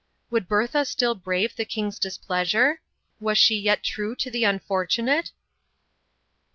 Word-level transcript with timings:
"Would 0.31 0.47
Bertha 0.47 0.85
still 0.85 1.13
brave 1.13 1.55
the 1.55 1.63
king's 1.63 1.99
displeasure? 1.99 2.81
Was 3.19 3.37
she 3.37 3.53
yet 3.59 3.83
true 3.83 4.15
to 4.15 4.31
the 4.31 4.43
unfortunate?" 4.43 5.29